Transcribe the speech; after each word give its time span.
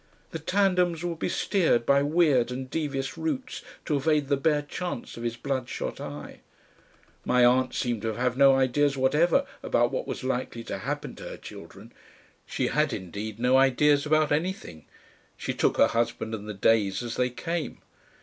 The 0.31 0.39
tandems 0.39 1.03
would 1.03 1.19
be 1.19 1.29
steered 1.29 1.85
by 1.85 2.01
weird 2.01 2.49
and 2.49 2.67
devious 2.71 3.19
routes 3.19 3.61
to 3.85 3.97
evade 3.97 4.29
the 4.29 4.35
bare 4.35 4.63
chance 4.63 5.15
of 5.15 5.21
his 5.21 5.37
bloodshot 5.37 6.01
eye. 6.01 6.39
My 7.23 7.45
aunt 7.45 7.75
seemed 7.75 8.01
to 8.01 8.15
have 8.15 8.35
no 8.35 8.55
ideas 8.55 8.97
whatever 8.97 9.45
about 9.61 9.91
what 9.91 10.07
was 10.07 10.23
likely 10.23 10.63
to 10.63 10.79
happen 10.79 11.13
to 11.17 11.23
her 11.29 11.37
children. 11.37 11.93
She 12.47 12.69
had 12.69 12.93
indeed 12.93 13.37
no 13.37 13.57
ideas 13.57 14.07
about 14.07 14.31
anything; 14.31 14.85
she 15.37 15.53
took 15.53 15.77
her 15.77 15.89
husband 15.89 16.33
and 16.33 16.49
the 16.49 16.55
days 16.55 17.03
as 17.03 17.15
they 17.15 17.29
came. 17.29 17.77